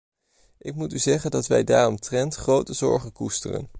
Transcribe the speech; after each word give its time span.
Ik 0.57 0.75
moet 0.75 0.93
u 0.93 0.97
zeggen 0.99 1.31
dat 1.31 1.47
wij 1.47 1.63
daaromtrent 1.63 2.35
grote 2.35 2.73
zorgen 2.73 3.11
koesteren. 3.11 3.69